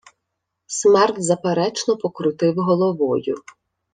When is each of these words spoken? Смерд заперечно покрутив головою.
Смерд 0.67 1.17
заперечно 1.23 1.95
покрутив 1.97 2.55
головою. 2.55 3.35